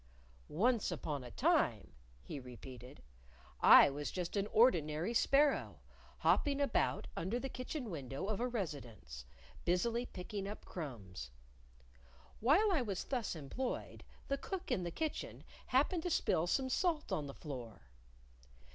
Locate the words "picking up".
10.07-10.65